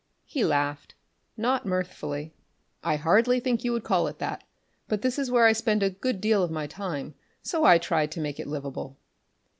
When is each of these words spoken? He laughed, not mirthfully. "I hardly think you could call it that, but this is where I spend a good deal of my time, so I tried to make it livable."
He 0.25 0.43
laughed, 0.43 0.95
not 1.37 1.67
mirthfully. 1.67 2.33
"I 2.83 2.95
hardly 2.95 3.39
think 3.39 3.63
you 3.63 3.73
could 3.73 3.83
call 3.83 4.07
it 4.07 4.17
that, 4.17 4.43
but 4.87 5.03
this 5.03 5.19
is 5.19 5.29
where 5.29 5.45
I 5.45 5.53
spend 5.53 5.83
a 5.83 5.91
good 5.91 6.19
deal 6.19 6.41
of 6.41 6.49
my 6.49 6.65
time, 6.65 7.13
so 7.43 7.65
I 7.65 7.77
tried 7.77 8.11
to 8.13 8.19
make 8.19 8.39
it 8.39 8.47
livable." 8.47 8.97